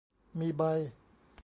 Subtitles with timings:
[0.39, 0.61] มีใบ